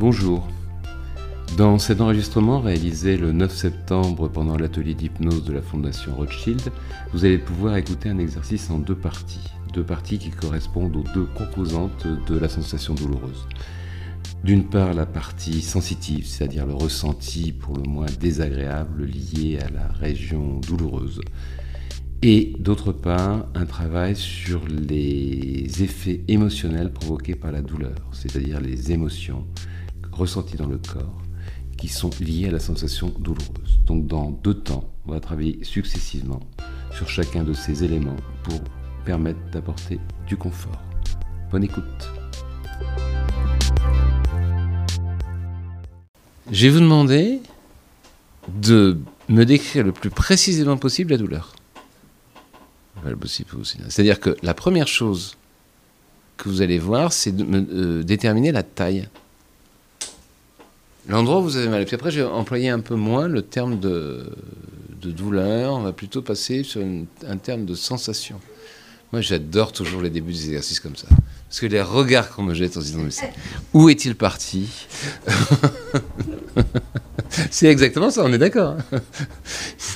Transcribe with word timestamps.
Bonjour. 0.00 0.48
Dans 1.58 1.78
cet 1.78 2.00
enregistrement 2.00 2.60
réalisé 2.60 3.18
le 3.18 3.32
9 3.32 3.54
septembre 3.54 4.30
pendant 4.30 4.56
l'atelier 4.56 4.94
d'hypnose 4.94 5.44
de 5.44 5.52
la 5.52 5.60
Fondation 5.60 6.14
Rothschild, 6.16 6.72
vous 7.12 7.26
allez 7.26 7.36
pouvoir 7.36 7.76
écouter 7.76 8.08
un 8.08 8.16
exercice 8.16 8.70
en 8.70 8.78
deux 8.78 8.94
parties. 8.94 9.46
Deux 9.74 9.84
parties 9.84 10.16
qui 10.16 10.30
correspondent 10.30 10.96
aux 10.96 11.04
deux 11.12 11.26
composantes 11.36 12.06
de 12.26 12.38
la 12.38 12.48
sensation 12.48 12.94
douloureuse. 12.94 13.46
D'une 14.42 14.64
part, 14.64 14.94
la 14.94 15.04
partie 15.04 15.60
sensitive, 15.60 16.26
c'est-à-dire 16.26 16.64
le 16.64 16.72
ressenti 16.72 17.52
pour 17.52 17.76
le 17.76 17.82
moins 17.82 18.08
désagréable 18.18 19.04
lié 19.04 19.58
à 19.58 19.68
la 19.68 19.86
région 19.88 20.60
douloureuse. 20.60 21.20
Et 22.22 22.54
d'autre 22.58 22.92
part, 22.92 23.48
un 23.54 23.66
travail 23.66 24.16
sur 24.16 24.62
les 24.66 25.82
effets 25.82 26.22
émotionnels 26.26 26.90
provoqués 26.90 27.34
par 27.34 27.52
la 27.52 27.60
douleur, 27.60 27.96
c'est-à-dire 28.12 28.62
les 28.62 28.92
émotions 28.92 29.44
ressenties 30.20 30.56
dans 30.56 30.66
le 30.66 30.76
corps 30.76 31.22
qui 31.78 31.88
sont 31.88 32.10
liées 32.20 32.48
à 32.48 32.50
la 32.50 32.60
sensation 32.60 33.08
douloureuse. 33.18 33.80
Donc 33.86 34.06
dans 34.06 34.30
deux 34.30 34.54
temps, 34.54 34.84
on 35.06 35.12
va 35.12 35.20
travailler 35.20 35.58
successivement 35.62 36.40
sur 36.92 37.08
chacun 37.08 37.42
de 37.42 37.54
ces 37.54 37.84
éléments 37.84 38.16
pour 38.42 38.60
permettre 39.06 39.40
d'apporter 39.50 39.98
du 40.26 40.36
confort. 40.36 40.82
Bonne 41.50 41.64
écoute. 41.64 42.12
Je 46.52 46.66
vais 46.66 46.72
vous 46.72 46.80
demander 46.80 47.40
de 48.48 48.98
me 49.30 49.44
décrire 49.44 49.84
le 49.84 49.92
plus 49.92 50.10
précisément 50.10 50.76
possible 50.76 51.12
la 51.12 51.18
douleur. 51.18 51.54
C'est-à-dire 53.88 54.20
que 54.20 54.36
la 54.42 54.52
première 54.52 54.88
chose 54.88 55.38
que 56.36 56.50
vous 56.50 56.60
allez 56.60 56.78
voir, 56.78 57.14
c'est 57.14 57.32
de 57.32 57.44
euh, 57.44 58.02
déterminer 58.02 58.52
la 58.52 58.62
taille. 58.62 59.08
L'endroit 61.08 61.40
où 61.40 61.42
vous 61.42 61.56
avez 61.56 61.68
mal. 61.68 61.84
Puis 61.84 61.94
après, 61.94 62.10
je 62.10 62.20
vais 62.20 62.26
employer 62.26 62.68
un 62.68 62.80
peu 62.80 62.94
moins 62.94 63.28
le 63.28 63.42
terme 63.42 63.80
de, 63.80 64.30
douleur. 65.02 65.74
On 65.74 65.82
va 65.82 65.92
plutôt 65.92 66.22
passer 66.22 66.62
sur 66.62 66.82
un 67.26 67.36
terme 67.36 67.64
de 67.64 67.74
sensation. 67.74 68.40
Moi, 69.12 69.22
j'adore 69.22 69.72
toujours 69.72 70.02
les 70.02 70.10
débuts 70.10 70.32
des 70.32 70.46
exercices 70.46 70.78
comme 70.78 70.94
ça. 70.94 71.08
Parce 71.48 71.60
que 71.60 71.66
les 71.66 71.82
regards 71.82 72.30
qu'on 72.30 72.44
me 72.44 72.54
jette 72.54 72.76
en 72.76 72.80
se 72.80 72.86
disant, 72.86 73.00
où 73.72 73.88
est-il 73.88 74.14
parti? 74.14 74.68
C'est 77.50 77.66
exactement 77.66 78.10
ça, 78.10 78.22
on 78.24 78.32
est 78.32 78.38
d'accord. 78.38 78.76
Hein. 78.92 79.00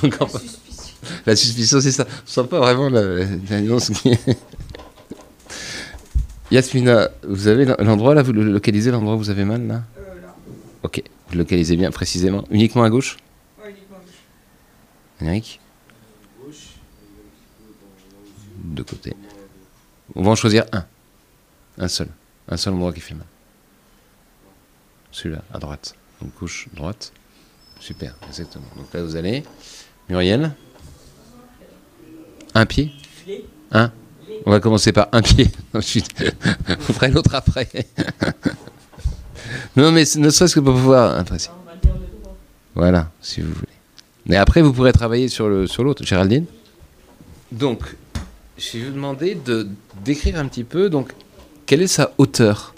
La 1.27 1.36
suspicion, 1.36 1.80
c'est 1.80 1.92
ça. 1.92 2.06
Je 2.27 2.33
sens 2.33 2.48
pas 2.48 2.58
vraiment 2.58 2.89
la, 2.89 3.24
Yasmina, 6.50 7.11
vous 7.27 7.48
avez 7.48 7.64
l'endroit 7.64 8.14
là, 8.14 8.22
vous 8.22 8.33
localisez 8.33 8.91
l'endroit 8.91 9.14
où 9.14 9.18
vous 9.18 9.30
avez 9.30 9.44
mal 9.44 9.66
Là? 9.66 9.83
Ok, 10.84 11.02
vous 11.28 11.38
localisez 11.38 11.77
bien 11.77 11.90
précisément. 11.90 12.44
Uniquement 12.50 12.84
à 12.84 12.90
gauche 12.90 13.16
Oui, 13.58 13.70
uniquement 13.70 13.96
à 13.96 14.00
gauche. 14.00 14.14
Henrik 15.20 15.60
De 18.62 18.82
côté. 18.82 19.16
On 20.14 20.22
va 20.22 20.30
en 20.30 20.36
choisir 20.36 20.64
un. 20.72 20.86
Un 21.78 21.88
seul. 21.88 22.08
Un 22.48 22.56
seul 22.56 22.74
endroit 22.74 22.92
qui 22.92 23.00
fait 23.00 23.14
mal. 23.14 23.27
Celui-là, 25.10 25.42
à 25.52 25.58
droite. 25.58 25.96
Donc 26.20 26.32
gauche, 26.38 26.68
droite. 26.72 27.12
Super, 27.80 28.14
exactement. 28.28 28.66
Donc 28.77 28.92
là, 28.92 29.02
vous 29.02 29.16
allez. 29.16 29.42
Muriel 30.08 30.52
un 32.55 32.66
pied 32.66 32.92
Un 33.72 33.90
On 34.46 34.50
va 34.52 34.60
commencer 34.60 34.92
par 34.92 35.08
un 35.10 35.22
pied. 35.22 35.50
Ensuite, 35.74 36.08
on 36.68 36.92
fera 36.92 37.08
l'autre 37.08 37.34
après. 37.34 37.68
Non, 39.77 39.91
mais 39.92 40.05
ne 40.17 40.30
serait-ce 40.30 40.55
que 40.55 40.61
pour 40.61 40.75
pouvoir 40.75 41.19
apprécier. 41.19 41.50
Voilà, 42.75 43.11
si 43.20 43.41
vous 43.41 43.53
voulez. 43.53 43.69
Mais 44.27 44.36
après, 44.36 44.62
vous 44.62 44.73
pourrez 44.73 44.92
travailler 44.92 45.29
sur 45.29 45.48
l'autre. 45.48 45.70
Sur 45.70 46.07
Géraldine 46.07 46.46
Donc, 47.52 47.80
je 48.58 48.79
vais 48.79 48.85
vous 48.85 48.92
demander 48.92 49.35
de 49.35 49.68
décrire 50.05 50.39
un 50.39 50.46
petit 50.46 50.64
peu, 50.64 50.89
donc, 50.89 51.12
quelle 51.67 51.83
est 51.83 51.89
sa 51.89 52.12
hauteur? 52.18 52.74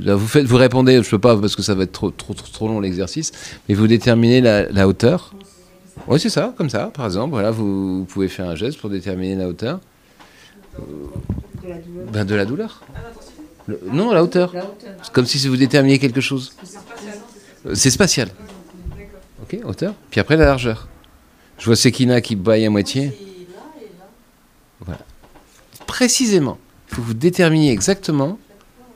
Là, 0.00 0.14
vous, 0.14 0.26
faites, 0.26 0.44
vous 0.44 0.56
répondez, 0.56 0.92
je 0.94 0.98
ne 0.98 1.10
peux 1.10 1.18
pas 1.18 1.36
parce 1.36 1.56
que 1.56 1.62
ça 1.62 1.74
va 1.74 1.84
être 1.84 1.92
trop, 1.92 2.10
trop, 2.10 2.34
trop, 2.34 2.68
long 2.68 2.80
l'exercice, 2.80 3.32
mais 3.68 3.74
vous 3.74 3.86
déterminez 3.86 4.40
la, 4.40 4.70
la 4.70 4.86
hauteur. 4.86 5.32
Oui, 6.06 6.20
c'est 6.20 6.30
ça, 6.30 6.54
comme 6.56 6.70
ça, 6.70 6.90
par 6.94 7.06
exemple. 7.06 7.30
Voilà, 7.30 7.50
vous, 7.50 8.06
pouvez 8.08 8.28
faire 8.28 8.48
un 8.48 8.54
geste 8.54 8.78
pour 8.80 8.90
déterminer 8.90 9.34
la 9.34 9.48
hauteur. 9.48 9.80
De 10.78 11.68
la 11.68 11.78
douleur. 11.78 12.06
Ben, 12.12 12.24
de 12.24 12.34
la 12.34 12.44
douleur. 12.44 12.82
Non, 13.84 14.12
la 14.12 14.22
hauteur. 14.22 14.52
C'est 15.02 15.12
comme 15.12 15.26
si 15.26 15.46
vous 15.46 15.56
déterminiez 15.56 15.98
quelque 15.98 16.20
chose. 16.20 16.54
C'est 17.74 17.90
spatial. 17.90 18.30
Ok, 19.42 19.58
hauteur. 19.64 19.94
Puis 20.10 20.20
après, 20.20 20.36
la 20.36 20.46
largeur. 20.46 20.88
Je 21.58 21.66
vois 21.66 21.76
Sekina 21.76 22.20
qui 22.20 22.36
baille 22.36 22.64
à 22.64 22.70
moitié. 22.70 23.12
Voilà. 24.80 25.00
Précisément, 25.86 26.58
il 26.88 26.96
faut 26.96 27.02
vous 27.02 27.14
déterminer 27.14 27.72
exactement 27.72 28.38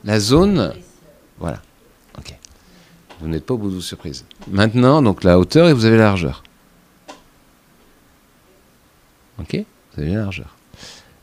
la 0.03 0.19
zone. 0.19 0.73
Voilà. 1.39 1.61
Ok. 2.17 2.33
Vous 3.19 3.27
n'êtes 3.27 3.45
pas 3.45 3.53
au 3.53 3.57
bout 3.57 3.69
de 3.69 3.75
vos 3.75 3.81
surprises. 3.81 4.25
Maintenant, 4.49 5.01
donc 5.01 5.23
la 5.23 5.37
hauteur 5.37 5.67
et 5.67 5.73
vous 5.73 5.85
avez 5.85 5.97
la 5.97 6.05
largeur. 6.05 6.43
Ok 9.39 9.57
Vous 9.93 10.01
avez 10.01 10.13
la 10.13 10.21
largeur. 10.21 10.55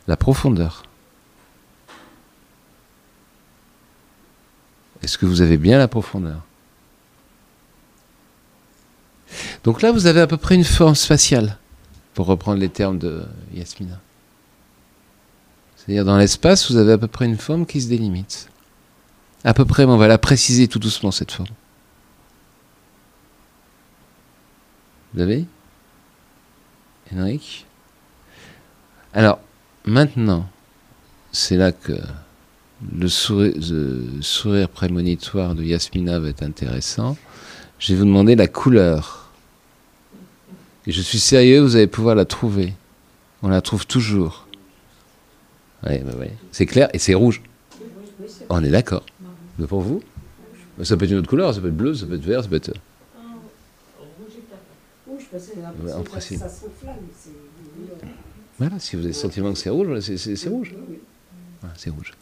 La 0.07 0.17
profondeur. 0.17 0.83
Est-ce 5.03 5.19
que 5.19 5.27
vous 5.27 5.41
avez 5.41 5.57
bien 5.57 5.79
la 5.79 5.89
profondeur 5.89 6.43
Donc 9.65 9.83
là, 9.83 9.93
vous 9.93 10.07
avez 10.07 10.21
à 10.21 10.27
peu 10.27 10.37
près 10.37 10.55
une 10.55 10.65
forme 10.65 10.95
spatiale, 10.95 11.59
pour 12.15 12.27
reprendre 12.27 12.59
les 12.59 12.69
termes 12.69 12.99
de 12.99 13.25
Yasmina. 13.55 14.01
C'est-à-dire 15.77 16.05
dans 16.05 16.19
l'espace, 16.19 16.71
vous 16.71 16.77
avez 16.77 16.93
à 16.93 16.99
peu 16.99 17.07
près 17.07 17.25
une 17.25 17.39
forme 17.39 17.65
qui 17.67 17.81
se 17.81 17.89
délimite. 17.89 18.49
À 19.45 19.55
peu 19.55 19.65
près, 19.65 19.85
on 19.85 19.97
va 19.97 20.09
la 20.09 20.19
préciser 20.19 20.69
tout 20.69 20.79
doucement, 20.79 21.11
cette 21.11 21.33
forme. 21.33 21.49
Vous 25.15 25.23
avez 25.23 25.47
Henrik? 27.13 27.67
Alors, 29.13 29.41
maintenant, 29.85 30.49
c'est 31.33 31.57
là 31.57 31.73
que 31.73 31.95
le 32.97 33.09
sourire, 33.09 34.69
prémonitoire 34.69 35.55
de 35.55 35.63
Yasmina 35.63 36.19
va 36.19 36.29
être 36.29 36.43
intéressant. 36.43 37.17
Je 37.79 37.93
vais 37.93 37.99
vous 37.99 38.05
demander 38.05 38.37
la 38.37 38.49
couleur. 38.49 39.31
Et 40.87 40.93
je 40.93 41.01
suis 41.03 41.19
sérieux, 41.19 41.61
vous 41.61 41.77
allez 41.77 41.87
pouvoir 41.87 42.15
la 42.15 42.25
trouver. 42.25 42.73
On 43.43 43.49
la 43.49 43.61
trouve 43.61 43.87
toujours. 43.87 44.47
Oui, 45.87 45.99
bah 45.99 46.13
C'est 46.53 46.67
clair 46.67 46.89
et 46.93 46.99
c'est 46.99 47.15
rouge. 47.15 47.43
On 48.49 48.63
est 48.65 48.71
d'accord. 48.71 49.05
Mais 49.59 49.67
pour 49.67 49.81
vous 49.81 50.03
Ça 50.83 50.97
peut 50.97 51.05
être 51.05 51.11
une 51.11 51.19
autre 51.19 51.29
couleur, 51.29 51.55
ça 51.55 51.61
peut 51.61 51.69
être 51.69 51.77
bleu, 51.77 51.95
ça 51.95 52.07
peut 52.07 52.15
être 52.15 52.25
vert, 52.25 52.43
ça 52.43 52.49
peut 52.49 52.57
être. 52.57 52.73
Rouge, 55.07 55.27
parce 55.31 56.29
que 56.29 56.37
ça 56.37 56.49
voilà, 58.59 58.79
si 58.79 58.95
vous 58.95 59.01
avez 59.01 59.09
le 59.09 59.15
sentiment 59.15 59.55
que 59.55 59.59
c'est 59.59 59.71
rouge, 59.71 60.01
c'est 60.01 60.49
rouge. 60.51 60.75
C'est 61.77 61.89
rouge. 61.89 62.13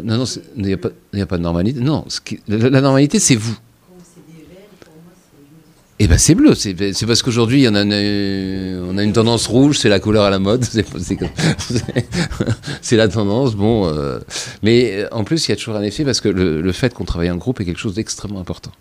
Non, 0.00 0.18
non, 0.18 0.24
il 0.56 0.64
n'y 0.64 0.72
a, 0.72 0.76
a, 1.22 1.26
pas 1.26 1.36
de 1.36 1.42
normalité. 1.42 1.80
Non, 1.80 2.04
la, 2.48 2.80
normalité, 2.80 3.18
c'est 3.18 3.36
vous. 3.36 3.56
Eh 5.98 6.08
bien, 6.08 6.18
c'est 6.18 6.34
bleu. 6.34 6.54
C'est 6.54 6.74
parce 7.06 7.22
qu'aujourd'hui, 7.22 7.66
on, 7.68 7.74
a 7.74 7.82
une 9.02 9.12
tendance 9.12 9.46
rouge, 9.46 9.78
c'est 9.78 9.88
la 9.88 10.00
couleur 10.00 10.24
à 10.24 10.30
la 10.30 10.38
mode. 10.38 10.64
C'est 12.82 12.96
la 12.96 13.08
tendance. 13.08 13.54
Bon, 13.54 13.86
euh, 13.86 14.18
mais 14.62 15.06
en 15.12 15.24
plus, 15.24 15.46
il 15.46 15.50
y 15.50 15.52
a 15.52 15.56
toujours 15.56 15.76
un 15.76 15.82
effet 15.82 16.04
parce 16.04 16.20
que 16.20 16.28
le 16.28 16.72
fait 16.72 16.92
qu'on 16.94 17.04
travaille 17.04 17.30
en 17.30 17.36
groupe 17.36 17.60
est 17.60 17.64
quelque 17.64 17.78
chose 17.78 17.94
d'extrêmement 17.94 18.40
important 18.40 18.72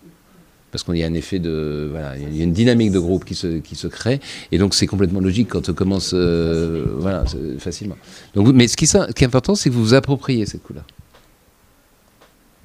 parce 0.71 0.83
qu'il 0.83 0.95
y 0.95 1.03
a 1.03 1.07
un 1.07 1.13
effet 1.13 1.39
de 1.39 1.89
voilà, 1.91 2.15
il 2.17 2.35
y 2.35 2.41
a 2.41 2.43
une 2.43 2.53
dynamique 2.53 2.91
de 2.91 2.99
groupe 2.99 3.25
qui 3.25 3.35
se, 3.35 3.59
qui 3.59 3.75
crée 3.89 4.19
et 4.51 4.57
donc 4.57 4.73
c'est 4.73 4.87
complètement 4.87 5.19
logique 5.19 5.49
quand 5.49 5.69
on 5.69 5.73
commence 5.73 6.11
euh, 6.13 6.85
voilà 6.97 7.25
facilement. 7.59 7.97
Donc 8.33 8.47
mais 8.53 8.67
ce 8.67 8.77
qui, 8.77 8.87
ce 8.87 9.11
qui 9.11 9.23
est 9.23 9.27
important 9.27 9.55
c'est 9.55 9.69
que 9.69 9.75
vous 9.75 9.83
vous 9.83 9.93
appropriez 9.93 10.45
cette 10.45 10.63
couleur. 10.63 10.85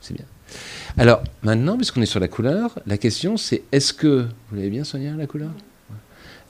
C'est 0.06 0.14
bien. 0.14 0.24
Alors 0.98 1.20
maintenant 1.42 1.76
puisqu'on 1.76 2.00
est 2.00 2.06
sur 2.06 2.20
la 2.20 2.28
couleur, 2.28 2.78
la 2.86 2.96
question 2.96 3.36
c'est 3.36 3.64
est-ce 3.72 3.92
que 3.92 4.26
vous 4.48 4.56
l'avez 4.56 4.70
bien 4.70 4.84
Sonia 4.84 5.12
la 5.16 5.26
couleur? 5.26 5.50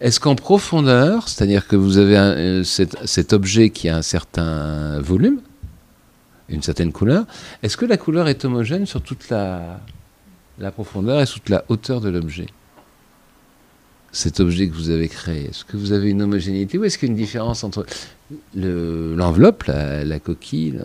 Est-ce 0.02 0.20
qu'en 0.20 0.34
profondeur, 0.34 1.26
c'est-à-dire 1.26 1.66
que 1.66 1.74
vous 1.74 1.96
avez 1.96 2.18
euh, 2.18 2.64
cet, 2.64 3.32
objet 3.32 3.70
qui 3.70 3.88
a 3.88 3.96
un 3.96 4.02
certain 4.02 5.00
volume, 5.00 5.40
une 6.50 6.60
certaine 6.60 6.92
couleur, 6.92 7.24
est-ce 7.62 7.78
que 7.78 7.86
la 7.86 7.96
couleur 7.96 8.28
est 8.28 8.44
homogène 8.44 8.84
sur 8.84 9.00
toute 9.00 9.30
la 9.30 9.80
profondeur 10.74 11.22
et 11.22 11.26
toute 11.26 11.48
la 11.48 11.64
hauteur 11.68 12.02
de 12.02 12.10
l'objet? 12.10 12.48
cet 14.16 14.40
objet 14.40 14.68
que 14.68 14.74
vous 14.74 14.88
avez 14.90 15.08
créé 15.08 15.48
Est-ce 15.50 15.64
que 15.64 15.76
vous 15.76 15.92
avez 15.92 16.08
une 16.08 16.22
homogénéité 16.22 16.78
ou 16.78 16.84
est-ce 16.84 16.96
qu'il 16.96 17.08
y 17.08 17.10
a 17.10 17.12
une 17.12 17.18
différence 17.18 17.64
entre 17.64 17.84
l'enveloppe, 18.54 19.64
la, 19.64 20.18
coquille, 20.18 20.78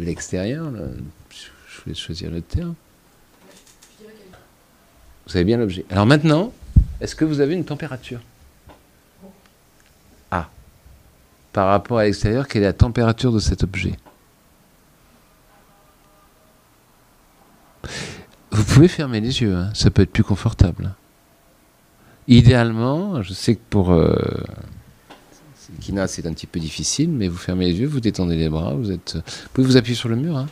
l'extérieur 0.00 0.72
Je 1.74 1.90
vais 1.90 1.94
choisir 1.94 2.30
le 2.30 2.40
terme. 2.40 2.74
Vous 5.26 5.36
avez 5.36 5.44
bien 5.44 5.56
l'objet. 5.56 5.84
Alors 5.90 6.06
maintenant, 6.06 6.52
est-ce 7.00 7.14
que 7.14 7.24
vous 7.24 7.40
avez 7.40 7.54
une 7.54 7.64
température? 7.64 8.20
Ah. 10.30 10.48
Par 11.52 11.68
rapport 11.68 11.98
à 11.98 12.04
l'extérieur, 12.04 12.46
quelle 12.46 12.62
est 12.62 12.66
la 12.66 12.72
température 12.72 13.32
de 13.32 13.38
cet 13.38 13.64
objet? 13.64 13.94
Vous 18.50 18.64
pouvez 18.64 18.88
fermer 18.88 19.20
les 19.20 19.40
yeux, 19.40 19.54
hein. 19.54 19.70
ça 19.74 19.90
peut 19.90 20.02
être 20.02 20.12
plus 20.12 20.24
confortable. 20.24 20.94
Idéalement, 22.28 23.22
je 23.22 23.32
sais 23.32 23.56
que 23.56 23.60
pour 23.68 23.92
euh, 23.92 24.14
Kina 25.80 26.06
c'est 26.06 26.26
un 26.26 26.32
petit 26.32 26.46
peu 26.46 26.60
difficile, 26.60 27.10
mais 27.10 27.28
vous 27.28 27.36
fermez 27.36 27.66
les 27.66 27.80
yeux, 27.80 27.86
vous 27.86 28.00
détendez 28.00 28.36
les 28.36 28.48
bras, 28.48 28.74
vous 28.74 28.90
êtes, 28.90 29.16
vous 29.16 29.48
pouvez 29.52 29.66
vous 29.66 29.76
appuyer 29.76 29.96
sur 29.96 30.08
le 30.08 30.16
mur. 30.16 30.36
Hein. 30.36 30.46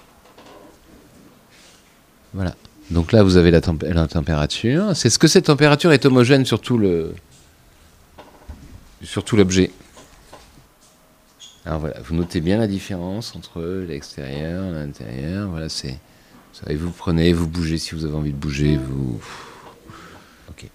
Voilà. 2.35 2.55
Donc 2.91 3.13
là, 3.13 3.23
vous 3.23 3.37
avez 3.37 3.51
la, 3.51 3.61
température. 3.61 4.95
C'est 4.95 5.11
ce 5.11 5.19
que 5.19 5.29
cette 5.29 5.47
température 5.47 5.93
est 5.93 6.05
homogène 6.05 6.45
sur 6.45 6.61
tout 6.61 6.79
l'objet. 9.37 9.71
Alors 11.65 11.79
voilà, 11.79 12.01
vous 12.05 12.15
notez 12.15 12.41
bien 12.41 12.59
la 12.59 12.67
différence 12.67 13.37
entre 13.37 13.63
l'extérieur, 13.87 14.71
l'intérieur. 14.73 15.49
Voilà, 15.49 15.69
c'est 15.69 15.99
vous 16.71 16.91
prenez, 16.91 17.33
vous 17.33 17.49
bougez 17.49 17.79
si 17.79 17.95
vous 17.95 18.05
avez 18.05 18.15
envie 18.15 18.33
de 18.33 18.37
bouger, 18.37 18.77
vous. 18.77 19.21
Ok. 20.51 20.67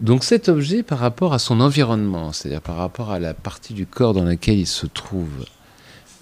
Donc 0.00 0.24
cet 0.24 0.48
objet, 0.48 0.82
par 0.82 0.98
rapport 0.98 1.32
à 1.32 1.38
son 1.38 1.60
environnement, 1.60 2.32
c'est-à-dire 2.32 2.60
par 2.60 2.76
rapport 2.76 3.10
à 3.10 3.18
la 3.18 3.34
partie 3.34 3.72
du 3.72 3.86
corps 3.86 4.14
dans 4.14 4.24
laquelle 4.24 4.58
il 4.58 4.66
se 4.66 4.86
trouve, 4.86 5.46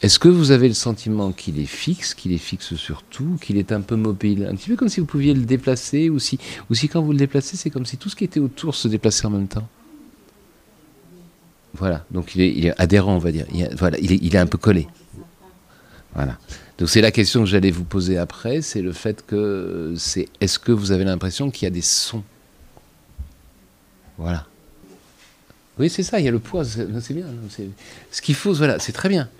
est-ce 0.05 0.19
que 0.19 0.29
vous 0.29 0.51
avez 0.51 0.69
le 0.69 0.75
sentiment 0.75 1.33
qu'il 1.33 1.59
est 1.59 1.65
fixe, 1.65 2.13
qu'il 2.13 2.33
est 2.33 2.39
fixe 2.39 2.75
sur 2.75 3.03
tout, 3.05 3.39
qu'il 3.41 3.57
est 3.57 3.73
un 3.73 3.81
peu 3.81 3.97
mobile 3.97 4.47
Un 4.51 4.55
petit 4.55 4.69
peu 4.69 4.77
comme 4.77 4.91
si 4.91 5.01
vous 5.01 5.07
pouviez 5.07 5.33
le 5.33 5.47
déplacer, 5.47 6.11
ou 6.11 6.19
si, 6.19 6.39
ou 6.69 6.75
si 6.75 6.91
quand 6.91 7.01
vous 7.01 7.13
le 7.13 7.17
déplacez, 7.17 7.57
c'est 7.57 7.71
comme 7.71 7.87
si 7.87 7.97
tout 7.97 8.11
ce 8.11 8.17
qui 8.17 8.25
était 8.25 8.39
autour 8.39 8.75
se 8.75 8.87
déplaçait 8.87 9.25
en 9.25 9.31
même 9.31 9.49
temps? 9.49 9.67
Voilà, 11.73 12.05
donc 12.11 12.37
il 12.37 12.67
est, 12.67 12.79
adhérent, 12.79 13.15
on 13.15 13.19
va 13.19 13.33
dire. 13.33 13.47
Il, 13.51 13.67
voilà, 13.79 13.97
est, 13.97 14.05
il 14.05 14.35
est 14.35 14.39
un 14.39 14.47
peu 14.47 14.59
collé. 14.59 14.87
Voilà. 16.15 16.37
Donc 16.77 16.91
c'est 16.91 17.01
la 17.01 17.11
question 17.11 17.41
que 17.41 17.47
j'allais 17.47 17.71
vous 17.71 17.85
poser 17.85 18.19
après, 18.19 18.61
c'est 18.61 18.83
le 18.83 18.93
fait 18.93 19.25
que 19.27 19.95
c'est 19.97 20.29
est-ce 20.43 20.59
que 20.59 20.71
vous 20.71 20.93
avez 20.93 21.05
l'impression 21.05 21.51
qu'il 21.51 21.65
y 21.65 21.67
a 21.67 21.71
des 21.71 21.81
sons? 21.81 22.25
Voilà. 24.19 24.47
Oui, 25.79 25.89
c'est 25.89 26.03
ça, 26.03 26.21
il 26.21 26.27
y 26.27 26.29
a 26.29 26.31
le 26.31 26.41
poids, 26.41 26.63
c'est 26.63 27.15
bien. 27.15 27.25
Ce 28.11 28.21
qu'il 28.21 28.35
faut, 28.35 28.53
voilà, 28.53 28.79
c'est 28.79 28.93
très 28.93 29.09
bien. 29.09 29.31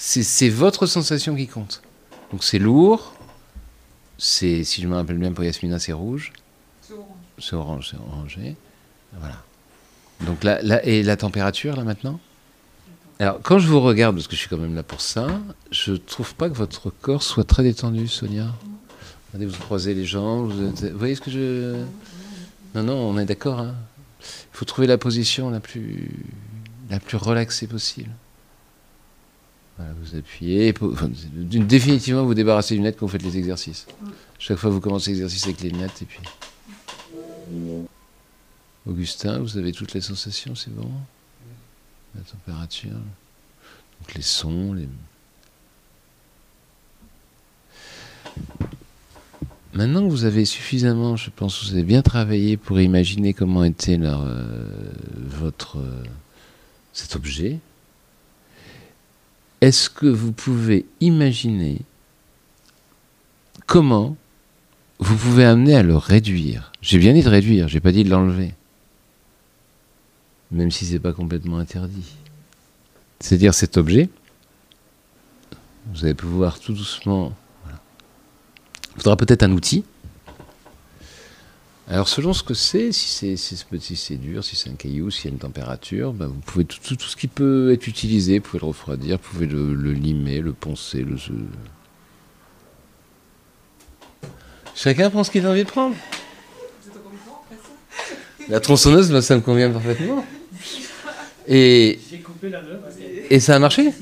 C'est 0.00 0.48
votre 0.48 0.86
sensation 0.86 1.34
qui 1.34 1.48
compte. 1.48 1.82
Donc 2.30 2.44
c'est 2.44 2.60
lourd, 2.60 3.14
c'est, 4.16 4.62
si 4.62 4.80
je 4.80 4.86
me 4.86 4.94
rappelle 4.94 5.18
bien 5.18 5.32
pour 5.32 5.42
Yasmina, 5.42 5.80
c'est 5.80 5.92
rouge. 5.92 6.32
C'est 6.80 6.92
orange. 6.92 7.16
C'est 7.40 7.54
orange, 7.56 7.88
c'est 7.90 7.96
orangé. 7.96 8.56
Voilà. 9.18 9.42
Donc 10.20 10.44
là, 10.44 10.84
et 10.86 11.02
la 11.02 11.16
température, 11.16 11.74
là, 11.74 11.82
maintenant? 11.82 12.20
Alors, 13.18 13.40
quand 13.42 13.58
je 13.58 13.66
vous 13.66 13.80
regarde, 13.80 14.14
parce 14.14 14.28
que 14.28 14.36
je 14.36 14.40
suis 14.40 14.48
quand 14.48 14.56
même 14.56 14.76
là 14.76 14.84
pour 14.84 15.00
ça, 15.00 15.26
je 15.72 15.94
trouve 15.94 16.36
pas 16.36 16.48
que 16.48 16.54
votre 16.54 16.90
corps 16.90 17.24
soit 17.24 17.42
très 17.42 17.64
détendu, 17.64 18.06
Sonia. 18.06 18.54
Regardez, 19.32 19.52
vous 19.52 19.58
croisez 19.58 19.94
les 19.94 20.06
jambes, 20.06 20.52
vous, 20.52 20.96
voyez 20.96 21.16
ce 21.16 21.20
que 21.20 21.30
je... 21.32 21.82
Non, 22.76 22.84
non, 22.84 22.94
on 22.94 23.18
est 23.18 23.24
d'accord. 23.24 23.58
Hein. 23.58 23.74
Il 24.20 24.56
faut 24.56 24.64
trouver 24.64 24.86
la 24.86 24.96
position 24.96 25.50
la 25.50 25.58
plus, 25.58 26.08
la 26.88 27.00
plus 27.00 27.16
relaxée 27.16 27.66
possible. 27.66 28.10
Voilà, 29.78 29.92
vous 30.02 30.16
appuyez. 30.16 30.74
définitivement, 31.22 32.24
vous 32.24 32.34
débarrassez 32.34 32.74
des 32.74 32.78
lunettes 32.78 32.96
quand 32.98 33.06
vous 33.06 33.12
faites 33.12 33.22
les 33.22 33.38
exercices. 33.38 33.86
Chaque 34.38 34.58
fois, 34.58 34.70
vous 34.70 34.80
commencez 34.80 35.12
l'exercice 35.12 35.44
avec 35.44 35.60
les 35.60 35.70
lunettes 35.70 36.02
et 36.02 36.04
puis. 36.04 36.20
Augustin, 38.86 39.38
vous 39.38 39.56
avez 39.56 39.72
toutes 39.72 39.94
les 39.94 40.00
sensations, 40.00 40.54
c'est 40.54 40.74
bon? 40.74 40.90
La 42.14 42.22
température, 42.22 42.90
donc 42.90 44.14
les 44.14 44.22
sons, 44.22 44.72
les... 44.72 44.88
Maintenant 49.74 50.02
que 50.02 50.10
vous 50.10 50.24
avez 50.24 50.44
suffisamment, 50.44 51.16
je 51.16 51.30
pense, 51.30 51.62
vous 51.62 51.74
avez 51.74 51.84
bien 51.84 52.02
travaillé 52.02 52.56
pour 52.56 52.80
imaginer 52.80 53.32
comment 53.32 53.62
était 53.62 53.96
leur, 53.96 54.22
euh, 54.22 54.90
votre 55.16 55.78
euh, 55.78 56.02
cet 56.92 57.14
objet. 57.14 57.60
Est-ce 59.60 59.90
que 59.90 60.06
vous 60.06 60.32
pouvez 60.32 60.86
imaginer 61.00 61.80
comment 63.66 64.16
vous 64.98 65.16
pouvez 65.16 65.44
amener 65.44 65.74
à 65.74 65.82
le 65.82 65.96
réduire? 65.96 66.72
J'ai 66.80 66.98
bien 66.98 67.12
dit 67.12 67.22
de 67.22 67.28
réduire, 67.28 67.68
j'ai 67.68 67.80
pas 67.80 67.92
dit 67.92 68.04
de 68.04 68.10
l'enlever 68.10 68.54
même 70.50 70.70
si 70.70 70.86
ce 70.86 70.92
n'est 70.94 70.98
pas 70.98 71.12
complètement 71.12 71.58
interdit. 71.58 72.14
C'est-à-dire 73.20 73.54
cet 73.54 73.76
objet, 73.76 74.08
vous 75.92 76.04
allez 76.04 76.14
pouvoir 76.14 76.58
tout 76.58 76.72
doucement. 76.72 77.32
Il 78.96 79.02
faudra 79.02 79.16
peut-être 79.16 79.42
un 79.42 79.52
outil. 79.52 79.84
Alors 81.90 82.06
selon 82.06 82.34
ce 82.34 82.42
que 82.42 82.52
c'est, 82.52 82.92
si 82.92 83.08
c'est 83.08 83.36
si 83.78 84.16
dur, 84.18 84.44
si 84.44 84.56
c'est 84.56 84.68
un 84.68 84.74
caillou, 84.74 85.10
s'il 85.10 85.24
y 85.24 85.28
a 85.28 85.30
une 85.30 85.38
température, 85.38 86.12
ben, 86.12 86.26
vous 86.26 86.40
pouvez 86.44 86.66
tout, 86.66 86.78
ce 86.98 87.16
qui 87.16 87.28
peut 87.28 87.72
être 87.72 87.86
utilisé, 87.86 88.38
vous 88.38 88.44
pouvez 88.44 88.60
le 88.60 88.66
refroidir, 88.66 89.16
vous 89.16 89.30
pouvez 89.30 89.46
le, 89.46 89.92
limer, 89.92 90.40
le 90.40 90.52
poncer, 90.52 90.98
le. 91.02 91.16
Chacun 94.74 95.08
prend 95.08 95.24
ce 95.24 95.30
qu'il 95.30 95.46
a 95.46 95.50
envie 95.50 95.64
de 95.64 95.68
prendre. 95.68 95.96
La 98.50 98.60
tronçonneuse, 98.60 99.18
ça 99.20 99.36
me 99.36 99.40
convient 99.40 99.70
parfaitement. 99.70 100.24
Et, 101.46 101.98
et 103.30 103.40
ça 103.40 103.56
a 103.56 103.58
marché? 103.58 103.94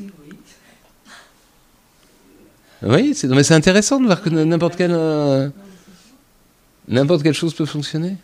Oui, 2.82 3.16
mais 3.28 3.42
c'est 3.44 3.54
intéressant 3.54 4.00
de 4.00 4.06
voir 4.06 4.22
que 4.22 4.28
n'importe 4.28 4.74
quelle, 4.76 4.92
euh, 4.92 5.48
n'importe 6.88 7.22
quelle 7.22 7.34
chose 7.34 7.54
peut 7.54 7.64
fonctionner. 7.64 8.16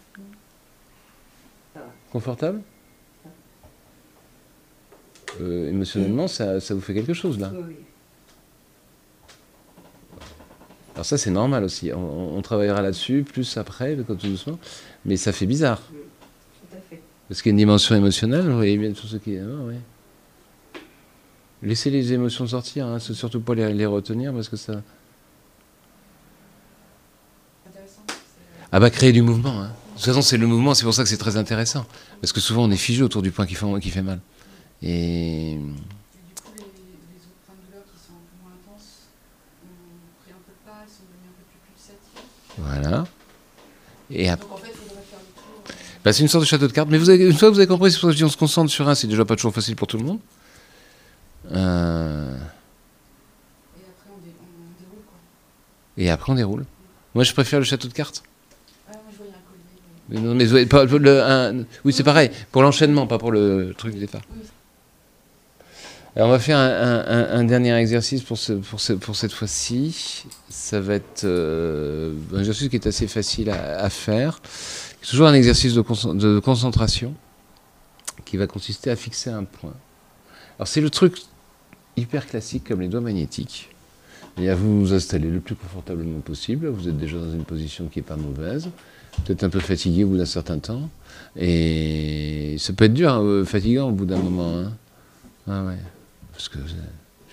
Confortable 2.10 2.60
euh, 5.40 5.70
Émotionnellement, 5.70 6.28
ça, 6.28 6.60
ça, 6.60 6.74
vous 6.74 6.80
fait 6.80 6.94
quelque 6.94 7.14
chose 7.14 7.38
là 7.38 7.52
Alors 10.94 11.06
ça 11.06 11.16
c'est 11.16 11.30
normal 11.30 11.64
aussi, 11.64 11.90
on, 11.94 12.42
travaillera 12.42 12.82
là-dessus 12.82 13.24
plus 13.24 13.56
après, 13.56 13.96
tout 13.96 14.14
doucement, 14.14 14.58
mais 15.06 15.16
ça 15.16 15.32
fait 15.32 15.46
bizarre. 15.46 15.80
Parce 17.28 17.40
qu'il 17.40 17.48
y 17.48 17.52
a 17.52 17.54
une 17.54 17.58
dimension 17.58 17.94
émotionnelle, 17.96 18.46
vous 18.46 18.56
voyez 18.56 18.76
bien 18.76 18.92
tout 18.92 19.06
ce 19.06 19.16
qui 19.16 19.34
est. 19.34 19.42
oui. 19.42 19.76
Laissez 21.62 21.90
les 21.90 22.12
émotions 22.12 22.46
sortir, 22.46 22.86
hein, 22.86 22.98
surtout 22.98 23.40
pas 23.40 23.54
les, 23.54 23.72
les, 23.72 23.86
retenir 23.86 24.32
parce 24.34 24.48
que 24.48 24.56
ça. 24.56 24.82
Ah 28.72 28.80
bah 28.80 28.90
créer 28.90 29.12
du 29.12 29.22
mouvement. 29.22 29.60
Hein. 29.60 29.68
De 29.68 29.96
toute 29.96 30.06
façon, 30.06 30.22
c'est 30.22 30.38
le 30.38 30.46
mouvement, 30.46 30.74
c'est 30.74 30.84
pour 30.84 30.94
ça 30.94 31.02
que 31.02 31.08
c'est 31.08 31.18
très 31.18 31.36
intéressant. 31.36 31.86
Parce 32.20 32.32
que 32.32 32.40
souvent 32.40 32.64
on 32.64 32.70
est 32.70 32.76
figé 32.76 33.02
autour 33.02 33.22
du 33.22 33.30
point 33.30 33.46
qui 33.46 33.54
fait, 33.54 33.66
qui 33.80 33.90
fait 33.90 34.02
mal. 34.02 34.20
Et. 34.82 35.58
Voilà. 42.58 43.04
Et 44.10 44.28
après. 44.28 44.48
Bah, 46.04 46.12
c'est 46.12 46.22
une 46.22 46.28
sorte 46.28 46.44
de 46.44 46.48
château 46.48 46.66
de 46.66 46.72
cartes. 46.72 46.88
Mais 46.90 46.98
une 46.98 47.32
fois 47.32 47.48
que 47.48 47.54
vous 47.54 47.60
avez 47.60 47.66
compris, 47.68 47.92
si 47.92 48.24
on 48.24 48.28
se 48.28 48.36
concentre 48.36 48.70
sur 48.70 48.88
un, 48.88 48.94
c'est 48.94 49.06
déjà 49.06 49.24
pas 49.24 49.36
toujours 49.36 49.54
facile 49.54 49.76
pour 49.76 49.86
tout 49.86 49.98
le 49.98 50.04
monde. 50.04 50.18
Euh... 51.52 52.36
Et 53.76 53.84
après, 53.88 54.10
on, 54.10 54.20
déroule, 54.20 55.04
quoi. 55.06 55.18
Et 55.96 56.10
après, 56.10 56.32
on 56.32 56.34
déroule. 56.34 56.64
Moi, 57.14 57.24
je 57.24 57.32
préfère 57.32 57.60
le 57.60 57.64
château 57.64 57.88
de 57.88 57.92
cartes. 57.92 58.22
Ah, 58.88 58.92
moi, 58.94 59.02
je 59.12 59.16
voyais 59.16 59.32
un 59.32 59.48
collier. 59.48 59.62
Mais... 60.01 60.01
Non, 60.12 60.34
mais 60.34 60.66
pas, 60.66 60.84
le, 60.84 61.22
un... 61.22 61.64
Oui, 61.84 61.92
c'est 61.92 62.04
pareil. 62.04 62.30
Pour 62.50 62.62
l'enchaînement, 62.62 63.06
pas 63.06 63.18
pour 63.18 63.32
le 63.32 63.74
truc 63.76 63.94
du 63.94 64.00
départ. 64.00 64.22
Alors, 66.14 66.28
on 66.28 66.30
va 66.30 66.38
faire 66.38 66.58
un, 66.58 67.04
un, 67.06 67.38
un, 67.38 67.44
dernier 67.44 67.74
exercice 67.74 68.22
pour, 68.22 68.36
ce, 68.36 68.52
pour, 68.52 68.80
ce, 68.80 68.92
pour 68.92 69.16
cette 69.16 69.32
fois-ci. 69.32 70.24
Ça 70.50 70.78
va 70.78 70.94
être 70.94 71.24
euh, 71.24 72.12
un 72.34 72.40
exercice 72.40 72.68
qui 72.68 72.76
est 72.76 72.86
assez 72.86 73.06
facile 73.06 73.48
à, 73.48 73.78
à 73.78 73.88
faire. 73.88 74.40
C'est 75.02 75.10
toujours 75.10 75.26
un 75.26 75.34
exercice 75.34 75.74
de, 75.74 76.38
concentration 76.38 77.14
qui 78.24 78.36
va 78.36 78.46
consister 78.46 78.88
à 78.88 78.96
fixer 78.96 79.30
un 79.30 79.42
point. 79.42 79.74
Alors 80.58 80.68
c'est 80.68 80.80
le 80.80 80.90
truc 80.90 81.16
hyper 81.96 82.26
classique 82.26 82.68
comme 82.68 82.80
les 82.80 82.88
doigts 82.88 83.00
magnétiques. 83.00 83.70
Et 84.38 84.48
à 84.48 84.54
vous 84.54 84.80
vous 84.80 84.94
installer 84.94 85.28
le 85.28 85.40
plus 85.40 85.56
confortablement 85.56 86.20
possible. 86.20 86.68
Vous 86.68 86.88
êtes 86.88 86.96
déjà 86.96 87.18
dans 87.18 87.32
une 87.32 87.44
position 87.44 87.88
qui 87.88 87.98
n'est 87.98 88.04
pas 88.04 88.16
mauvaise. 88.16 88.68
Peut-être 89.24 89.44
un 89.44 89.50
peu 89.50 89.60
fatigué 89.60 90.04
au 90.04 90.08
bout 90.08 90.16
d'un 90.16 90.26
certain 90.26 90.58
temps. 90.58 90.88
Et 91.36 92.56
ça 92.58 92.72
peut 92.72 92.84
être 92.84 92.94
dur, 92.94 93.12
hein, 93.12 93.44
fatigant 93.44 93.88
au 93.88 93.92
bout 93.92 94.06
d'un 94.06 94.18
moment. 94.18 94.58
Hein. 94.58 94.72
Ah 95.48 95.64
ouais. 95.64 95.78
Parce 96.32 96.48
que, 96.48 96.58
de 96.58 96.64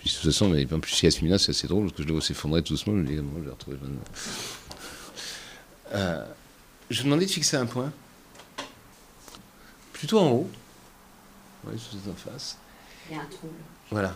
toute 0.03 0.11
façon, 0.11 0.49
mais 0.49 0.71
en 0.71 0.79
plus, 0.79 0.93
chez 0.93 1.07
Yasmina, 1.07 1.37
c'est 1.37 1.51
assez 1.51 1.67
drôle 1.67 1.85
parce 1.85 1.97
que 1.97 2.03
je 2.03 2.07
le 2.07 2.13
vois 2.13 2.21
s'effondrer 2.21 2.61
tout 2.61 2.73
doucement. 2.73 2.93
Je 2.93 2.99
me 2.99 3.05
dis, 3.05 3.15
je 3.15 3.43
vais 3.43 3.51
retrouver. 3.51 3.77
Euh, 5.93 6.25
je 6.89 6.99
vous 6.99 7.05
demandais 7.05 7.25
de 7.25 7.31
fixer 7.31 7.57
un 7.57 7.65
point. 7.65 7.91
Plutôt 9.93 10.19
en 10.19 10.31
haut. 10.31 10.49
Oui, 11.65 11.73
je 11.77 12.09
en 12.09 12.13
face. 12.13 12.57
Il 13.09 13.15
y 13.15 13.19
a 13.19 13.23
un 13.23 13.25
trouble. 13.25 13.53
Voilà. 13.91 14.15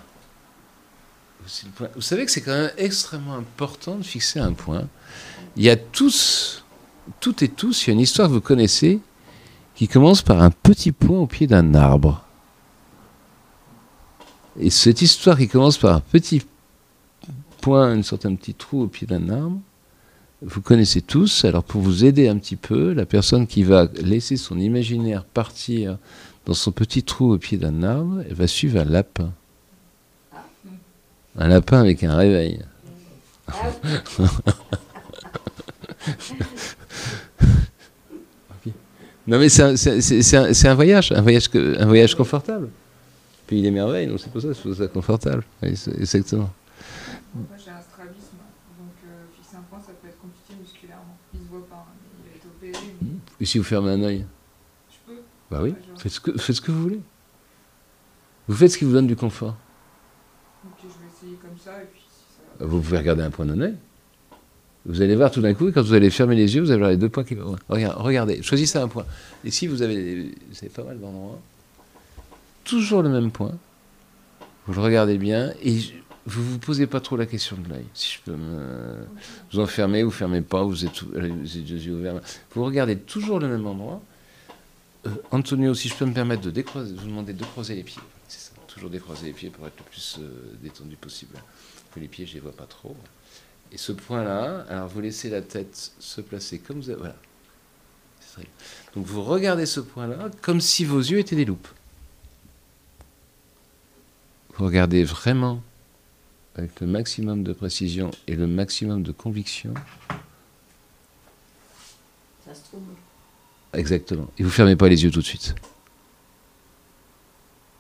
Vous 1.96 2.02
savez 2.02 2.26
que 2.26 2.32
c'est 2.32 2.42
quand 2.42 2.52
même 2.52 2.72
extrêmement 2.78 3.36
important 3.36 3.96
de 3.96 4.04
fixer 4.04 4.40
un 4.40 4.54
point. 4.54 4.88
Il 5.58 5.64
y 5.64 5.70
a 5.70 5.76
tous, 5.76 6.63
toutes 7.20 7.44
et 7.44 7.50
tous, 7.50 7.86
il 7.86 7.90
y 7.90 7.92
a 7.92 7.94
une 7.94 8.00
histoire 8.00 8.28
que 8.28 8.34
vous 8.34 8.42
connaissez 8.42 9.00
qui 9.76 9.88
commence 9.88 10.22
par 10.22 10.42
un 10.42 10.52
petit 10.52 10.92
point 10.92 11.20
au 11.20 11.28
pied 11.28 11.48
d'un 11.48 11.74
arbre. 11.74 12.24
Et 14.60 14.70
cette 14.70 15.02
histoire 15.02 15.38
qui 15.38 15.48
commence 15.48 15.78
par 15.78 15.96
un 15.96 16.00
petit 16.00 16.44
point, 17.62 17.96
une 17.96 18.04
sorte 18.04 18.28
de 18.28 18.36
petit 18.36 18.54
trou 18.54 18.84
au 18.84 18.88
pied 18.88 19.08
d'un 19.08 19.30
arbre, 19.30 19.60
vous 20.42 20.62
connaissez 20.62 21.02
tous. 21.02 21.46
Alors 21.46 21.64
pour 21.64 21.82
vous 21.82 22.06
aider 22.06 22.28
un 22.28 22.38
petit 22.38 22.56
peu, 22.56 22.94
la 22.94 23.06
personne 23.06 23.48
qui 23.48 23.64
va 23.64 23.88
laisser 24.02 24.38
son 24.38 24.60
imaginaire 24.60 25.24
partir 25.24 25.98
dans 26.46 26.54
son 26.54 26.72
petit 26.72 27.04
trou 27.04 27.34
au 27.34 27.38
pied 27.38 27.58
d'un 27.58 27.82
arbre, 27.84 28.22
elle 28.28 28.36
va 28.36 28.48
suivre 28.48 28.80
un 28.80 28.86
lapin. 28.86 29.32
Un 31.38 31.48
lapin 31.48 31.80
avec 31.80 32.04
un 32.04 32.16
réveil. 32.16 32.60
non 39.26 39.40
mais 39.40 39.50
c'est 39.50 39.64
un, 39.64 40.72
un, 40.72 40.76
voyage, 40.76 41.12
un 41.12 41.22
voyage, 41.22 41.50
un 41.54 41.86
voyage 41.86 42.16
confortable. 42.16 42.70
Puis 43.48 43.60
il 43.60 43.66
est 43.66 43.72
merveille, 43.72 44.08
donc 44.08 44.20
c'est 44.20 44.32
pour 44.32 44.42
ça 44.42 44.50
que 44.50 44.54
je 44.54 44.60
trouve 44.60 44.76
ça 44.76 44.88
confortable. 44.88 45.44
exactement. 45.62 46.52
Moi 47.34 47.46
j'ai 47.58 47.72
un 47.72 47.82
strabisme, 47.82 48.38
donc 48.78 48.94
euh, 49.06 49.24
fixer 49.36 49.58
un 49.58 49.62
point 49.62 49.80
ça 49.80 49.92
peut 50.02 50.08
être 50.08 50.20
compliqué 50.20 50.54
musculairement. 50.62 51.18
Il 51.34 51.40
se 51.40 51.46
voit 51.50 51.68
pas, 51.68 51.88
hein, 51.88 51.94
il 52.24 52.32
a 52.32 52.36
été 52.36 52.48
opéré. 52.48 52.94
Mais... 53.02 53.10
Et 53.40 53.46
si 53.46 53.58
vous 53.58 53.64
fermez 53.64 53.92
un 53.92 54.04
œil 54.04 54.26
Je 54.90 55.14
peux 55.14 55.20
Bah 55.50 55.60
oui, 55.62 55.74
faites, 55.98 56.12
ce 56.12 56.20
que, 56.20 56.38
faites 56.38 56.56
ce 56.56 56.62
que 56.62 56.72
vous 56.72 56.82
voulez. 56.82 57.02
Vous 58.48 58.56
faites 58.56 58.72
ce 58.72 58.78
qui 58.78 58.86
vous 58.86 58.94
donne 58.94 59.08
du 59.08 59.16
confort. 59.16 59.56
Vous 62.60 62.82
pouvez 62.82 62.98
regarder 62.98 63.24
un 63.24 63.32
point 63.32 63.46
d'un 63.46 63.60
œil. 63.62 63.76
Vous 64.86 65.02
allez 65.02 65.16
voir 65.16 65.32
tout 65.32 65.42
d'un 65.42 65.54
coup, 65.54 65.72
quand 65.72 65.82
vous 65.82 65.94
allez 65.94 66.10
fermer 66.10 66.36
les 66.36 66.56
yeux, 66.56 66.62
vous 66.62 66.72
allez 66.72 66.80
voir 66.80 66.90
les 66.92 66.98
deux 66.98 67.10
points 67.10 67.24
qui 67.24 67.36
vont. 67.36 67.56
regardez, 67.70 68.42
choisissez 68.42 68.78
un 68.78 68.88
point. 68.88 69.06
Et 69.46 69.52
si 69.52 69.68
vous 69.68 69.82
avez, 69.82 70.34
c'est 70.52 70.72
pas 70.72 70.84
mal 70.84 71.00
d'endroits, 71.00 71.40
toujours 72.66 73.02
le 73.02 73.10
même 73.10 73.32
point, 73.32 73.54
vous 74.68 74.74
le 74.74 74.82
regardez 74.82 75.18
bien 75.18 75.54
et 75.64 75.80
vous 76.26 76.42
ne 76.42 76.48
vous 76.48 76.60
posez 76.60 76.88
pas 76.88 77.00
trop 77.00 77.16
la 77.16 77.26
question 77.26 77.58
de 77.58 77.70
l'œil. 77.70 77.86
Si 77.94 78.16
je 78.16 78.20
peux 78.24 78.38
me. 78.38 79.06
Vous 79.52 79.60
enfermez, 79.60 80.04
vous 80.04 80.10
ne 80.10 80.16
fermez 80.16 80.42
pas, 80.42 80.64
vous 80.64 80.86
êtes, 80.86 81.02
les 81.14 81.60
yeux 81.60 81.94
ouverts. 81.94 82.20
Vous 82.54 82.66
regardez 82.66 82.98
toujours 82.98 83.40
le 83.40 83.48
même 83.48 83.66
endroit. 83.66 84.02
Euh, 85.06 85.10
Antonio, 85.32 85.74
si 85.74 85.90
je 85.90 85.96
peux 85.96 86.06
me 86.06 86.14
permettre 86.14 86.42
de 86.42 86.52
décroiser, 86.52 86.94
vous 86.94 87.08
demander 87.08 87.34
de 87.34 87.44
croiser 87.44 87.76
les 87.76 87.84
pieds. 87.84 88.02
C'est 88.28 88.40
ça, 88.40 88.52
toujours 88.68 88.90
décroiser 88.90 89.28
les 89.28 89.34
pieds 89.34 89.50
pour 89.50 89.68
être 89.68 89.78
le 89.78 89.84
plus 89.84 90.18
euh, 90.20 90.30
détendu 90.62 90.96
possible 90.96 91.36
les 92.00 92.08
pieds, 92.08 92.26
je 92.26 92.36
les 92.36 92.40
vois 92.40 92.52
pas 92.52 92.66
trop. 92.66 92.96
Et 93.74 93.78
ce 93.78 93.92
point-là, 93.92 94.66
alors 94.70 94.88
vous 94.88 95.02
laissez 95.02 95.30
la 95.30 95.42
tête 95.42 95.92
se 96.00 96.22
placer 96.22 96.60
comme 96.60 96.78
vous 96.78 96.90
avez, 96.92 97.00
voilà. 97.00 97.16
Donc 98.96 99.06
vous 99.06 99.24
regardez 99.24 99.66
ce 99.66 99.80
point-là 99.80 100.30
comme 100.42 100.62
si 100.62 100.86
vos 100.86 101.00
yeux 101.00 101.20
étaient 101.20 101.36
des 101.36 101.46
loupes. 101.46 101.68
Vous 104.56 104.66
regardez 104.66 105.04
vraiment 105.04 105.62
avec 106.56 106.80
le 106.82 106.88
maximum 106.88 107.44
de 107.44 107.54
précision 107.54 108.12
et 108.28 108.36
le 108.36 108.46
maximum 108.46 109.02
de 109.02 109.12
conviction. 109.12 109.74
Ça 112.46 112.54
se 112.54 112.64
trouve. 112.66 112.84
Exactement. 113.74 114.30
Et 114.38 114.44
vous 114.44 114.52
fermez 114.52 114.76
pas 114.76 114.90
les 114.90 115.04
yeux 115.04 115.10
tout 115.10 115.22
de 115.22 115.26
suite. 115.26 115.56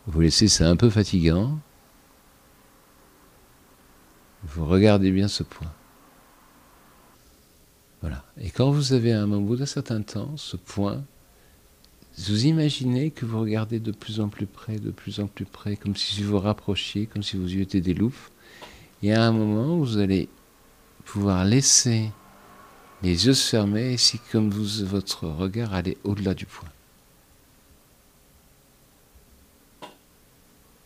Vous 0.07 0.21
laissez, 0.21 0.47
c'est 0.47 0.63
un 0.63 0.75
peu 0.75 0.89
fatigant. 0.89 1.59
Vous 4.43 4.65
regardez 4.65 5.12
bien 5.12 5.27
ce 5.27 5.43
point. 5.43 5.71
Voilà. 8.03 8.22
Et 8.38 8.50
quand 8.50 8.69
vous 8.69 8.91
avez 8.91 9.13
un, 9.13 9.31
au 9.31 9.39
bout 9.39 9.55
d'un 9.55 9.65
certain 9.65 10.01
temps, 10.01 10.36
ce 10.36 10.57
point, 10.57 11.05
vous 12.17 12.45
imaginez 12.45 13.12
que 13.12 13.25
vous 13.25 13.39
regardez 13.39 13.79
de 13.79 13.93
plus 13.93 14.19
en 14.19 14.27
plus 14.27 14.45
près, 14.45 14.77
de 14.77 14.91
plus 14.91 15.22
en 15.22 15.27
plus 15.27 15.45
près, 15.45 15.77
comme 15.77 15.95
si 15.95 16.22
vous 16.22 16.31
vous 16.31 16.39
rapprochiez, 16.39 17.05
comme 17.05 17.24
si 17.24 17.38
vos 17.38 17.48
yeux 17.48 17.62
étaient 17.62 17.79
des 17.79 17.93
loupes. 17.93 18.29
Et 19.03 19.13
à 19.13 19.24
un 19.24 19.31
moment, 19.31 19.77
vous 19.77 20.00
allez 20.00 20.27
pouvoir 21.05 21.45
laisser 21.45 22.12
les 23.03 23.25
yeux 23.25 23.33
se 23.33 23.50
fermer, 23.50 23.93
et 23.93 23.98
si 23.98 24.19
comme 24.33 24.50
vous, 24.50 24.86
votre 24.86 25.25
regard 25.25 25.74
allait 25.74 25.98
au-delà 26.03 26.33
du 26.33 26.45
point. 26.45 26.69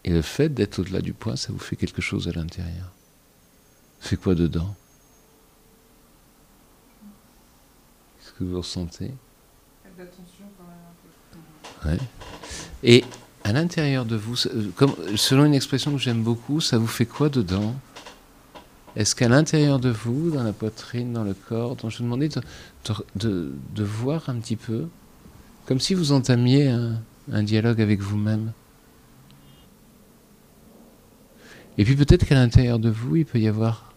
Et 0.03 0.11
le 0.11 0.21
fait 0.21 0.49
d'être 0.49 0.77
au-delà 0.77 1.01
du 1.01 1.13
point, 1.13 1.35
ça 1.35 1.51
vous 1.51 1.57
fait 1.57 1.75
quelque 1.75 2.01
chose 2.01 2.27
à 2.27 2.31
l'intérieur. 2.31 2.91
C'est 4.01 4.21
quoi 4.21 4.35
dedans? 4.35 4.75
Que 8.37 8.43
vous 8.43 8.57
ressentez 8.57 9.11
ouais. 11.85 11.97
Et 12.83 13.03
à 13.43 13.53
l'intérieur 13.53 14.05
de 14.05 14.15
vous, 14.15 14.35
euh, 14.47 14.69
comme, 14.75 14.93
selon 15.15 15.45
une 15.45 15.53
expression 15.53 15.91
que 15.91 15.97
j'aime 15.97 16.21
beaucoup, 16.21 16.61
ça 16.61 16.77
vous 16.77 16.87
fait 16.87 17.05
quoi 17.05 17.29
dedans? 17.29 17.75
Est-ce 18.95 19.15
qu'à 19.15 19.29
l'intérieur 19.29 19.79
de 19.79 19.89
vous, 19.89 20.31
dans 20.31 20.43
la 20.43 20.53
poitrine, 20.53 21.13
dans 21.13 21.23
le 21.23 21.33
corps, 21.33 21.75
dont 21.75 21.89
je 21.89 21.99
vous 21.99 22.03
demandais 22.03 22.29
de, 22.29 22.41
de, 23.15 23.53
de, 23.75 23.83
voir 23.83 24.27
un 24.29 24.35
petit 24.35 24.55
peu, 24.55 24.87
comme 25.65 25.79
si 25.79 25.93
vous 25.93 26.11
entamiez 26.11 26.67
un, 26.67 26.99
un 27.31 27.43
dialogue 27.43 27.79
avec 27.79 28.01
vous-même 28.01 28.51
Et 31.77 31.85
puis 31.85 31.95
peut-être 31.95 32.25
qu'à 32.25 32.35
l'intérieur 32.35 32.79
de 32.79 32.89
vous, 32.89 33.17
il 33.17 33.25
peut 33.25 33.39
y 33.39 33.47
avoir 33.47 33.93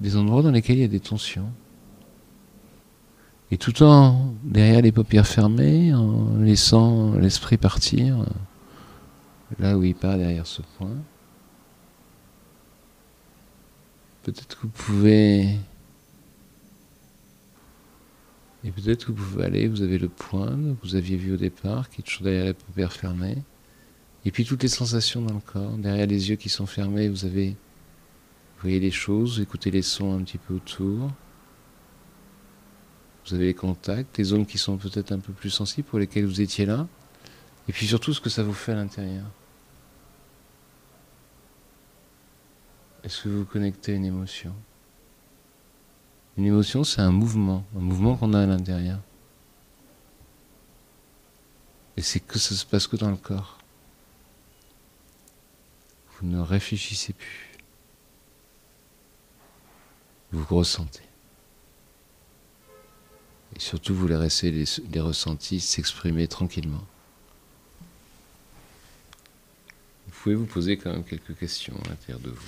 des 0.00 0.16
endroits 0.16 0.42
dans 0.42 0.50
lesquels 0.50 0.78
il 0.78 0.82
y 0.82 0.84
a 0.84 0.88
des 0.88 1.00
tensions. 1.00 1.50
Et 3.52 3.58
tout 3.58 3.82
en 3.82 4.34
derrière 4.44 4.80
les 4.80 4.92
paupières 4.92 5.26
fermées, 5.26 5.92
en 5.92 6.38
laissant 6.38 7.12
l'esprit 7.16 7.58
partir, 7.58 8.24
là 9.58 9.76
où 9.76 9.84
il 9.84 9.94
part 9.94 10.16
derrière 10.16 10.46
ce 10.46 10.62
point, 10.78 10.96
peut-être 14.22 14.56
que 14.56 14.62
vous 14.62 14.68
pouvez... 14.70 15.58
Et 18.64 18.70
peut-être 18.70 19.04
que 19.04 19.12
vous 19.12 19.22
pouvez 19.22 19.44
aller, 19.44 19.68
vous 19.68 19.82
avez 19.82 19.98
le 19.98 20.08
point 20.08 20.46
que 20.46 20.86
vous 20.86 20.96
aviez 20.96 21.18
vu 21.18 21.34
au 21.34 21.36
départ, 21.36 21.90
qui 21.90 22.00
est 22.00 22.04
toujours 22.04 22.24
derrière 22.24 22.46
les 22.46 22.54
paupières 22.54 22.94
fermées. 22.94 23.42
Et 24.24 24.30
puis 24.30 24.46
toutes 24.46 24.62
les 24.62 24.68
sensations 24.70 25.20
dans 25.20 25.34
le 25.34 25.40
corps, 25.40 25.76
derrière 25.76 26.06
les 26.06 26.30
yeux 26.30 26.36
qui 26.36 26.48
sont 26.48 26.64
fermés, 26.64 27.10
vous 27.10 27.26
avez 27.26 27.54
voyez 28.62 28.80
les 28.80 28.90
choses, 28.90 29.40
écoutez 29.40 29.70
les 29.70 29.82
sons 29.82 30.16
un 30.16 30.22
petit 30.22 30.38
peu 30.38 30.54
autour. 30.54 31.10
Vous 33.24 33.34
avez 33.34 33.46
les 33.46 33.54
contacts, 33.54 34.18
les 34.18 34.24
zones 34.24 34.46
qui 34.46 34.58
sont 34.58 34.76
peut-être 34.76 35.12
un 35.12 35.18
peu 35.18 35.32
plus 35.32 35.50
sensibles 35.50 35.86
pour 35.86 35.98
lesquelles 35.98 36.26
vous 36.26 36.40
étiez 36.40 36.66
là. 36.66 36.86
Et 37.68 37.72
puis 37.72 37.86
surtout 37.86 38.12
ce 38.12 38.20
que 38.20 38.30
ça 38.30 38.42
vous 38.42 38.52
fait 38.52 38.72
à 38.72 38.76
l'intérieur. 38.76 39.24
Est-ce 43.04 43.22
que 43.22 43.28
vous 43.28 43.44
connectez 43.44 43.94
une 43.94 44.04
émotion? 44.04 44.54
Une 46.36 46.46
émotion, 46.46 46.82
c'est 46.82 47.00
un 47.00 47.10
mouvement, 47.10 47.64
un 47.76 47.80
mouvement 47.80 48.16
qu'on 48.16 48.32
a 48.32 48.40
à 48.40 48.46
l'intérieur. 48.46 49.00
Et 51.96 52.02
c'est 52.02 52.20
que 52.20 52.38
ça 52.38 52.54
se 52.54 52.64
passe 52.64 52.86
que 52.86 52.96
dans 52.96 53.10
le 53.10 53.16
corps. 53.16 53.58
Vous 56.20 56.28
ne 56.28 56.40
réfléchissez 56.40 57.12
plus 57.12 57.52
vous 60.32 60.56
ressentez. 60.56 61.02
Surtout, 63.62 63.94
vous 63.94 64.08
laissez 64.08 64.50
les, 64.50 65.00
ressentis 65.00 65.60
s'exprimer 65.60 66.26
tranquillement. 66.26 66.84
Vous 70.08 70.12
pouvez 70.20 70.34
vous 70.34 70.46
poser 70.46 70.76
quand 70.76 70.90
même 70.90 71.04
quelques 71.04 71.38
questions 71.38 71.72
à 71.84 71.90
l'intérieur 71.90 72.18
de 72.18 72.30
vous. 72.30 72.42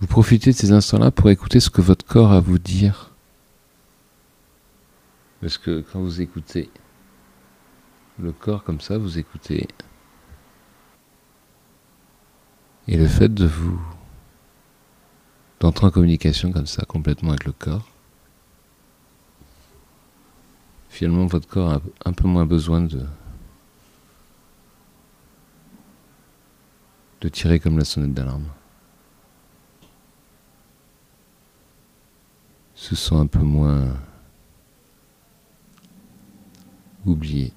Vous 0.00 0.06
profitez 0.06 0.52
de 0.52 0.56
ces 0.56 0.72
instants-là 0.72 1.10
pour 1.10 1.28
écouter 1.28 1.60
ce 1.60 1.68
que 1.68 1.82
votre 1.82 2.06
corps 2.06 2.32
a 2.32 2.38
à 2.38 2.40
vous 2.40 2.58
dire. 2.58 3.10
Parce 5.42 5.58
que 5.58 5.82
quand 5.82 6.00
vous 6.00 6.22
écoutez, 6.22 6.70
le 8.18 8.32
corps 8.32 8.64
comme 8.64 8.80
ça, 8.80 8.96
vous 8.96 9.18
écoutez. 9.18 9.68
Et 12.90 12.96
le 12.96 13.06
fait 13.06 13.32
de 13.32 13.46
vous 13.46 13.80
d'entrer 15.60 15.86
en 15.86 15.92
communication 15.92 16.50
comme 16.50 16.66
ça 16.66 16.84
complètement 16.84 17.30
avec 17.30 17.44
le 17.44 17.52
corps, 17.52 17.88
finalement 20.88 21.26
votre 21.26 21.46
corps 21.46 21.74
a 21.74 21.80
un 22.04 22.12
peu 22.12 22.26
moins 22.26 22.46
besoin 22.46 22.80
de 22.80 23.06
de 27.20 27.28
tirer 27.28 27.60
comme 27.60 27.78
la 27.78 27.84
sonnette 27.84 28.12
d'alarme. 28.12 28.48
Se 32.74 32.96
sent 32.96 33.14
un 33.14 33.28
peu 33.28 33.38
moins 33.38 33.96
oublié. 37.06 37.52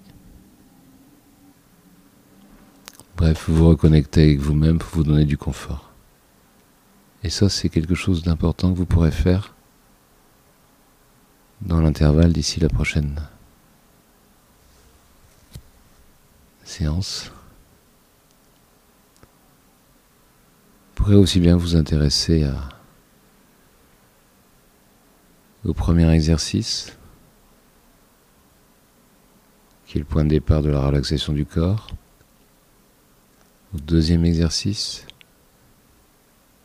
Bref, 3.23 3.45
vous 3.47 3.55
vous 3.55 3.69
reconnectez 3.69 4.21
avec 4.21 4.39
vous-même 4.39 4.79
pour 4.79 4.89
vous 4.89 5.03
donner 5.05 5.23
du 5.23 5.37
confort. 5.37 5.89
Et 7.23 7.29
ça, 7.29 7.47
c'est 7.47 7.69
quelque 7.69 7.95
chose 7.95 8.21
d'important 8.21 8.73
que 8.73 8.77
vous 8.77 8.85
pourrez 8.85 9.11
faire 9.11 9.53
dans 11.61 11.79
l'intervalle 11.79 12.33
d'ici 12.33 12.59
la 12.59 12.67
prochaine 12.67 13.21
séance. 16.65 17.31
Vous 20.89 20.95
pourrez 20.95 21.15
aussi 21.15 21.39
bien 21.39 21.55
vous 21.55 21.77
intéresser 21.77 22.45
au 25.63 25.73
premier 25.73 26.11
exercice, 26.11 26.97
qui 29.85 29.97
est 29.97 29.99
le 29.99 30.05
point 30.05 30.25
de 30.25 30.29
départ 30.29 30.61
de 30.61 30.71
la 30.71 30.85
relaxation 30.85 31.31
du 31.31 31.45
corps, 31.45 31.87
deuxième 33.79 34.25
exercice, 34.25 35.05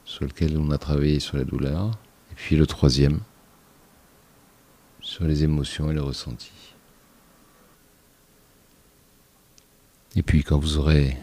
sur 0.04 0.24
lequel 0.24 0.56
on 0.58 0.70
a 0.70 0.78
travaillé 0.78 1.20
sur 1.20 1.36
la 1.36 1.44
douleur, 1.44 1.90
et 2.30 2.34
puis 2.34 2.56
le 2.56 2.66
troisième, 2.66 3.20
sur 5.00 5.24
les 5.24 5.44
émotions 5.44 5.90
et 5.90 5.94
le 5.94 6.02
ressenti. 6.02 6.50
Et 10.16 10.22
puis 10.22 10.42
quand 10.42 10.58
vous 10.58 10.78
aurez 10.78 11.16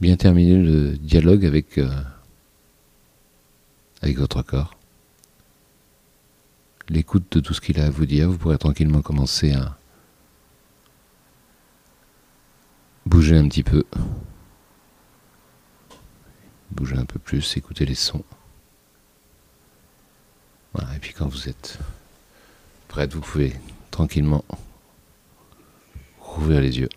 bien 0.00 0.16
terminé 0.16 0.56
le 0.56 0.96
dialogue 0.96 1.46
avec, 1.46 1.78
euh, 1.78 1.88
avec 4.02 4.18
votre 4.18 4.42
corps, 4.42 4.76
l'écoute 6.88 7.24
de 7.30 7.40
tout 7.40 7.54
ce 7.54 7.60
qu'il 7.60 7.80
a 7.80 7.86
à 7.86 7.90
vous 7.90 8.06
dire, 8.06 8.28
vous 8.28 8.36
pourrez 8.36 8.58
tranquillement 8.58 9.00
commencer 9.00 9.52
à 9.52 9.78
bouger 13.12 13.36
un 13.36 13.46
petit 13.46 13.62
peu. 13.62 13.84
Bougez 16.70 16.96
un 16.96 17.04
peu 17.04 17.18
plus, 17.18 17.58
écoutez 17.58 17.84
les 17.84 17.94
sons. 17.94 18.24
Voilà, 20.72 20.96
et 20.96 20.98
puis 20.98 21.12
quand 21.12 21.28
vous 21.28 21.46
êtes 21.46 21.78
prête, 22.88 23.12
vous 23.12 23.20
pouvez 23.20 23.52
tranquillement 23.90 24.42
rouvrir 26.20 26.62
les 26.62 26.78
yeux. 26.78 26.88